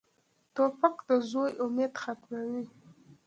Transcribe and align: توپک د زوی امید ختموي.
توپک 0.55 0.95
د 1.07 1.09
زوی 1.29 1.51
امید 1.63 1.93
ختموي. 2.03 2.65